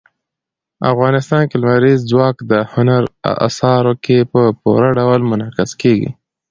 افغانستان 0.91 1.43
کې 1.49 1.55
لمریز 1.63 1.99
ځواک 2.11 2.37
د 2.51 2.53
هنر 2.73 3.01
په 3.21 3.29
اثارو 3.47 3.93
کې 4.03 4.17
په 4.31 4.41
پوره 4.61 4.89
ډول 4.99 5.19
منعکس 5.31 5.71
کېږي. 5.81 6.09